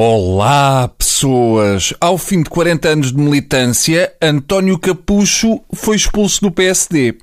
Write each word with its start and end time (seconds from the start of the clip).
Olá, 0.00 0.86
pessoas! 0.86 1.92
Ao 2.00 2.16
fim 2.16 2.44
de 2.44 2.48
40 2.48 2.88
anos 2.88 3.10
de 3.10 3.18
militância, 3.18 4.12
António 4.22 4.78
Capucho 4.78 5.60
foi 5.74 5.96
expulso 5.96 6.40
do 6.40 6.52
PSD. 6.52 7.18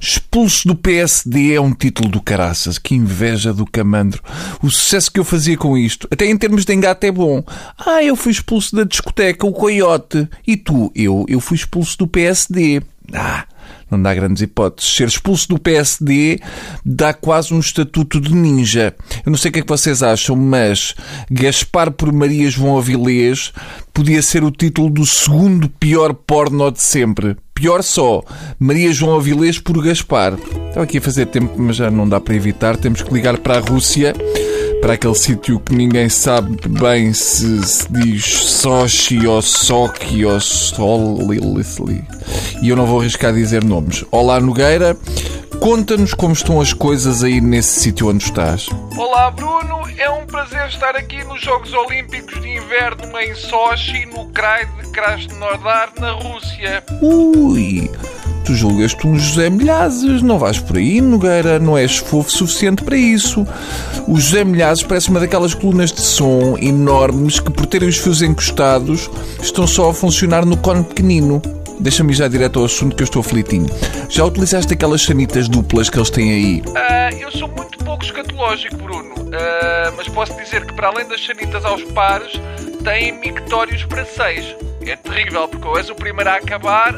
Expulso 0.00 0.66
do 0.66 0.74
PSD 0.74 1.52
é 1.52 1.60
um 1.60 1.74
título 1.74 2.08
do 2.08 2.22
caraças. 2.22 2.78
Que 2.78 2.94
inveja 2.94 3.52
do 3.52 3.66
camandro. 3.66 4.22
O 4.62 4.70
sucesso 4.70 5.12
que 5.12 5.20
eu 5.20 5.24
fazia 5.24 5.58
com 5.58 5.76
isto, 5.76 6.08
até 6.10 6.24
em 6.24 6.38
termos 6.38 6.64
de 6.64 6.72
engate, 6.72 7.06
é 7.06 7.12
bom. 7.12 7.44
Ah, 7.78 8.02
eu 8.02 8.16
fui 8.16 8.32
expulso 8.32 8.74
da 8.74 8.84
discoteca, 8.84 9.46
o 9.46 9.52
coiote. 9.52 10.26
E 10.46 10.56
tu? 10.56 10.90
Eu, 10.94 11.26
eu 11.28 11.38
fui 11.38 11.58
expulso 11.58 11.98
do 11.98 12.08
PSD. 12.08 12.80
Ah, 13.12 13.44
não 13.90 14.00
dá 14.00 14.14
grandes 14.14 14.42
hipóteses. 14.42 14.94
Ser 14.94 15.08
expulso 15.08 15.48
do 15.48 15.58
PSD 15.58 16.40
dá 16.84 17.12
quase 17.12 17.54
um 17.54 17.60
estatuto 17.60 18.20
de 18.20 18.34
ninja. 18.34 18.94
Eu 19.24 19.30
não 19.30 19.38
sei 19.38 19.50
o 19.50 19.52
que 19.52 19.60
é 19.60 19.62
que 19.62 19.68
vocês 19.68 20.02
acham, 20.02 20.36
mas 20.36 20.94
Gaspar 21.30 21.90
por 21.90 22.12
Maria 22.12 22.50
João 22.50 22.78
Avilés 22.78 23.52
podia 23.92 24.20
ser 24.22 24.44
o 24.44 24.50
título 24.50 24.90
do 24.90 25.06
segundo 25.06 25.68
pior 25.68 26.14
porno 26.14 26.70
de 26.70 26.82
sempre. 26.82 27.36
Pior 27.54 27.82
só, 27.82 28.22
Maria 28.58 28.92
João 28.92 29.16
Avilés 29.16 29.58
por 29.58 29.82
Gaspar. 29.82 30.34
Estava 30.34 30.82
aqui 30.82 30.98
a 30.98 31.00
fazer 31.00 31.26
tempo, 31.26 31.54
mas 31.56 31.76
já 31.76 31.90
não 31.90 32.06
dá 32.06 32.20
para 32.20 32.34
evitar. 32.34 32.76
Temos 32.76 33.02
que 33.02 33.14
ligar 33.14 33.38
para 33.38 33.56
a 33.56 33.60
Rússia 33.60 34.14
para 34.80 34.94
aquele 34.94 35.14
sítio 35.14 35.58
que 35.60 35.74
ninguém 35.74 36.08
sabe 36.08 36.56
bem 36.68 37.12
se, 37.12 37.62
se 37.66 37.90
diz 37.90 38.24
Sochi 38.24 39.26
ou 39.26 39.42
Sochi 39.42 40.24
ou 40.24 40.40
Solilithli. 40.40 42.04
E 42.62 42.68
eu 42.68 42.76
não 42.76 42.86
vou 42.86 43.00
arriscar 43.00 43.32
dizer 43.32 43.64
nomes. 43.64 44.04
Olá 44.10 44.40
Nogueira, 44.40 44.96
conta-nos 45.60 46.14
como 46.14 46.32
estão 46.32 46.60
as 46.60 46.72
coisas 46.72 47.22
aí 47.24 47.40
nesse 47.40 47.80
sítio 47.80 48.08
onde 48.08 48.24
estás. 48.24 48.68
Olá 48.96 49.30
Bruno, 49.30 49.82
é 49.98 50.10
um 50.10 50.26
prazer 50.26 50.68
estar 50.68 50.94
aqui 50.96 51.22
nos 51.24 51.40
Jogos 51.40 51.72
Olímpicos 51.72 52.40
de 52.40 52.48
Inverno 52.48 53.18
em 53.18 53.34
Sochi, 53.34 54.06
no 54.06 54.26
Krai 54.30 54.66
de 54.66 54.90
Krasnodar, 54.90 55.92
na 55.98 56.12
Rússia. 56.12 56.84
Ui, 57.02 57.90
Tu 58.46 58.54
julgas-te 58.54 59.04
um 59.08 59.18
José 59.18 59.50
Milhazes, 59.50 60.22
não 60.22 60.38
vais 60.38 60.60
por 60.60 60.76
aí, 60.76 61.00
Nogueira, 61.00 61.58
não 61.58 61.76
és 61.76 61.96
fofo 61.96 62.30
suficiente 62.30 62.84
para 62.84 62.96
isso. 62.96 63.44
O 64.06 64.20
José 64.20 64.44
Milhazes 64.44 64.84
parece 64.84 65.10
uma 65.10 65.18
daquelas 65.18 65.52
colunas 65.52 65.90
de 65.90 66.00
som 66.00 66.56
enormes 66.56 67.40
que, 67.40 67.50
por 67.50 67.66
terem 67.66 67.88
os 67.88 67.98
fios 67.98 68.22
encostados, 68.22 69.10
estão 69.42 69.66
só 69.66 69.90
a 69.90 69.94
funcionar 69.94 70.46
no 70.46 70.56
cone 70.56 70.84
pequenino. 70.84 71.42
Deixa-me 71.80 72.12
já 72.12 72.28
direto 72.28 72.60
ao 72.60 72.66
assunto 72.66 72.94
que 72.94 73.02
eu 73.02 73.06
estou 73.06 73.18
aflitinho. 73.18 73.66
Já 74.08 74.24
utilizaste 74.24 74.72
aquelas 74.72 75.02
sanitas 75.02 75.48
duplas 75.48 75.90
que 75.90 75.98
eles 75.98 76.10
têm 76.10 76.30
aí? 76.30 76.62
Uh, 76.68 77.20
eu 77.20 77.32
sou 77.32 77.48
muito 77.48 77.76
pouco 77.78 78.04
escatológico, 78.04 78.76
Bruno. 78.76 79.12
Uh, 79.16 79.92
mas 79.96 80.06
posso 80.06 80.36
dizer 80.36 80.64
que, 80.64 80.72
para 80.72 80.86
além 80.86 81.08
das 81.08 81.20
sanitas 81.26 81.64
aos 81.64 81.82
pares, 81.82 82.30
têm 82.84 83.18
mictórios 83.18 83.84
para 83.86 84.04
seis. 84.04 84.54
É 84.82 84.94
terrível, 84.94 85.48
porque 85.48 85.66
ou 85.66 85.76
és 85.76 85.90
o 85.90 85.96
primeiro 85.96 86.30
a 86.30 86.36
acabar 86.36 86.94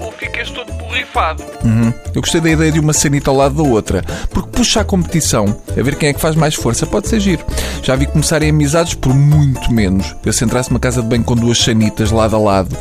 ou 0.00 0.12
ficas 0.12 0.50
todo 0.50 0.72
borrifado. 0.72 1.42
Uhum. 1.64 1.92
Eu 2.14 2.20
gostei 2.20 2.40
da 2.40 2.50
ideia 2.50 2.72
de 2.72 2.80
uma 2.80 2.92
sanita 2.92 3.30
ao 3.30 3.36
lado 3.36 3.62
da 3.62 3.68
outra, 3.68 4.02
porque 4.30 4.50
puxa 4.50 4.80
a 4.80 4.84
competição, 4.84 5.56
a 5.70 5.82
ver 5.82 5.96
quem 5.96 6.08
é 6.08 6.12
que 6.12 6.20
faz 6.20 6.34
mais 6.34 6.54
força, 6.54 6.86
pode 6.86 7.08
ser 7.08 7.20
giro. 7.20 7.44
Já 7.82 7.96
vi 7.96 8.06
começarem 8.06 8.50
amizades 8.50 8.94
por 8.94 9.14
muito 9.14 9.72
menos. 9.72 10.14
Eu 10.24 10.32
se 10.32 10.44
entrasse 10.44 10.70
numa 10.70 10.80
casa 10.80 11.02
de 11.02 11.08
banho 11.08 11.24
com 11.24 11.34
duas 11.34 11.58
sanitas 11.58 12.10
lado 12.10 12.36
a 12.36 12.38
lado, 12.38 12.76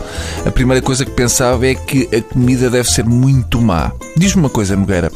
a 0.46 0.52
primeira 0.52 0.82
coisa 0.82 1.06
que 1.06 1.12
pensava 1.12 1.68
é 1.68 1.76
que 1.76 2.10
a 2.16 2.22
comida 2.22 2.70
deve 2.70 2.90
ser 2.90 3.06
muito 3.06 3.62
má. 3.62 3.92
Diz-me 4.18 4.42
uma 4.42 4.50
coisa, 4.50 4.76
Nogueira, 4.76 5.12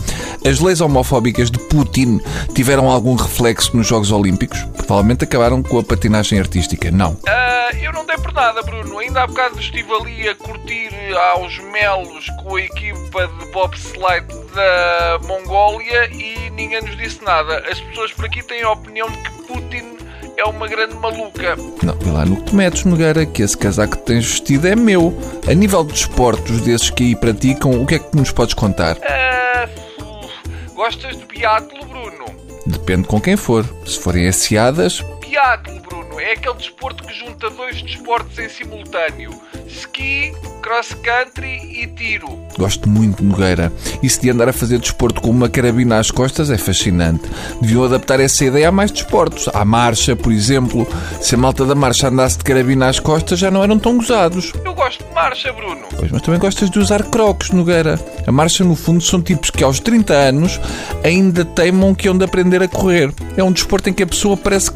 as 0.46 0.60
leis 0.60 0.82
homofóbicas 0.82 1.50
de 1.50 1.60
Putin 1.60 2.20
tiveram 2.54 2.90
algum 2.90 3.16
reflexo 3.16 3.76
nos 3.76 3.88
Jogos 3.88 4.12
Olímpicos? 4.12 4.64
Provavelmente 4.78 5.24
acabaram 5.24 5.62
com 5.64 5.80
a 5.80 5.84
patinagem 5.84 6.40
artística, 6.40 6.92
não? 6.92 7.12
Uh, 7.12 7.43
eu 7.82 7.94
não 7.94 8.06
dei 8.06 8.18
por 8.18 8.34
nada, 8.34 8.62
Bruno. 8.62 9.00
Ainda 9.00 9.24
há 9.24 9.28
bocado 9.28 9.60
estive 9.60 9.92
ali 9.94 10.30
a 10.30 10.36
curtir 10.36 10.92
aos 11.34 11.58
melos 11.60 12.28
com 12.42 12.56
a 12.56 12.62
equipa 12.62 13.28
de 13.28 13.46
bobsled 13.52 14.28
da 14.54 15.20
Mongólia 15.28 16.06
e 16.12 16.50
ninguém 16.52 16.82
nos 16.82 16.98
disse 16.98 17.24
nada. 17.24 17.64
As 17.70 17.80
pessoas 17.80 18.12
por 18.12 18.26
aqui 18.26 18.44
têm 18.44 18.64
a 18.64 18.72
opinião 18.72 19.10
de 19.10 19.18
que 19.18 19.32
Putin 19.44 19.98
é 20.38 20.44
uma 20.46 20.68
grande 20.68 20.96
maluca. 20.96 21.56
Não, 21.84 21.96
vê 21.96 22.12
lá 22.12 22.26
no 22.26 22.38
que 22.38 22.44
te 22.44 22.56
metes, 22.56 22.86
Nogueira, 22.86 23.26
que 23.26 23.42
esse 23.42 23.58
casaco 23.58 23.98
que 23.98 24.06
tens 24.06 24.26
vestido 24.26 24.68
é 24.68 24.76
meu. 24.76 25.18
A 25.48 25.54
nível 25.54 25.84
de 25.84 25.94
desportos 25.94 26.62
desses 26.62 26.90
que 26.90 27.04
aí 27.04 27.16
praticam, 27.16 27.82
o 27.82 27.86
que 27.86 27.96
é 27.96 28.00
que 28.00 28.16
nos 28.16 28.32
podes 28.32 28.54
contar? 28.54 28.98
Uh, 28.98 30.74
gostas 30.74 31.18
de 31.18 31.26
biatlo, 31.26 31.86
Bruno? 31.86 32.26
Depende 32.66 33.08
com 33.08 33.20
quem 33.22 33.36
for. 33.36 33.66
Se 33.86 34.00
forem 34.00 34.28
asseadas... 34.28 35.04
Biatlo, 35.22 35.80
Bruno, 35.82 36.03
é 36.24 36.34
aquele 36.34 36.56
desporto 36.56 37.04
que 37.04 37.14
junta 37.14 37.50
dois 37.50 37.82
desportos 37.82 38.40
em 38.40 38.48
simultâneo. 38.48 39.32
Ski, 39.68 40.34
cross 40.62 40.94
country 40.94 41.84
e 41.84 41.88
tiro. 41.88 42.40
Gosto 42.58 42.88
muito 42.88 43.22
de 43.22 43.28
Nogueira. 43.28 43.74
Isso 44.02 44.22
de 44.22 44.30
andar 44.30 44.48
a 44.48 44.54
fazer 44.54 44.80
desporto 44.80 45.20
com 45.20 45.30
uma 45.30 45.50
carabina 45.50 46.00
às 46.00 46.10
costas 46.10 46.50
é 46.50 46.58
fascinante. 46.58 47.24
Deviam 47.60 47.84
adaptar 47.84 48.22
essa 48.22 48.46
ideia 48.46 48.70
a 48.70 48.72
mais 48.72 48.90
desportos. 48.90 49.50
À 49.54 49.66
marcha, 49.66 50.16
por 50.16 50.32
exemplo. 50.32 50.88
Se 51.20 51.36
a 51.36 51.38
malta 51.38 51.66
da 51.66 51.76
marcha 51.76 52.08
andasse 52.08 52.38
de 52.38 52.46
carabina 52.46 52.88
às 52.88 53.00
costas, 53.00 53.40
já 53.40 53.52
não 53.52 53.62
eram 53.62 53.78
tão 53.78 53.98
gozados. 53.98 54.54
Eu 54.64 54.74
gosto 54.74 55.04
de 55.04 55.14
marcha, 55.14 55.52
Bruno. 55.52 55.82
Pois, 55.98 56.10
mas 56.10 56.22
também 56.22 56.40
gostas 56.40 56.70
de 56.70 56.80
usar 56.80 57.04
crocs, 57.04 57.50
Nogueira. 57.50 58.00
A 58.26 58.32
marcha, 58.32 58.64
no 58.64 58.76
fundo, 58.76 59.04
são 59.04 59.22
tipos 59.22 59.50
que 59.50 59.64
aos 59.64 59.82
30 59.82 60.14
anos 60.14 60.62
ainda 61.04 61.44
teimam 61.44 61.94
que 61.94 62.08
hão 62.08 62.18
de 62.18 62.24
aprender 62.24 62.64
a 62.64 62.68
correr. 62.70 63.12
É 63.36 63.44
um 63.44 63.52
desporto 63.52 63.90
em 63.90 63.94
que 63.94 64.04
a 64.04 64.08
pessoa 64.08 64.38
parece 64.38 64.72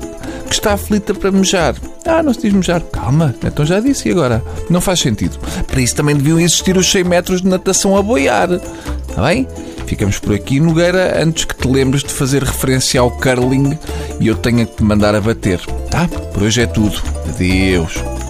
que 0.48 0.56
está 0.56 0.74
aflita 0.74 1.14
para 1.14 1.32
mejar. 1.32 1.76
Ah, 2.06 2.24
não 2.24 2.34
se 2.34 2.42
diz 2.42 2.54
mejar. 2.54 2.82
Calma, 2.82 3.36
então 3.44 3.66
já 3.66 3.80
disse 3.80 4.10
e 4.10 4.12
agora? 4.12 4.44
Não 4.70 4.82
faz 4.82 5.00
sentido. 5.00 5.38
Para 5.68 5.82
isso 5.82 5.96
também 5.96 6.16
deviam 6.16 6.40
existir 6.40 6.78
os 6.78 6.90
100 6.90 7.04
metros 7.04 7.42
de 7.42 7.48
natação 7.48 7.98
a 7.98 8.02
boiar. 8.02 8.50
Está 9.10 9.22
bem? 9.24 9.48
Ficamos 9.86 10.20
por 10.20 10.36
aqui, 10.36 10.60
Nogueira, 10.60 11.24
antes 11.24 11.46
que 11.46 11.56
te 11.56 11.68
lembres 11.68 12.04
de 12.04 12.12
fazer 12.12 12.44
referência 12.44 13.00
ao 13.00 13.10
curling 13.10 13.78
e 14.20 14.28
eu 14.28 14.36
tenha 14.36 14.66
que 14.66 14.76
te 14.78 14.84
mandar 14.84 15.16
a 15.16 15.22
bater. 15.22 15.60
Tá? 15.90 16.08
Por 16.34 16.44
hoje 16.44 16.62
é 16.62 16.66
tudo. 16.66 17.02
Adeus. 17.30 18.27